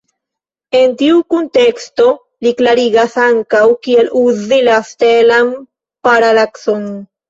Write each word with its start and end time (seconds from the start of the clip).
En 0.79 0.95
tiu 1.01 1.19
kunteksto 1.33 2.07
li 2.47 2.55
klarigas 2.63 3.15
ankaŭ, 3.29 3.63
kiel 3.87 4.13
uzi 4.27 4.63
la 4.73 4.83
stelan 4.93 5.57
paralakson. 6.07 6.95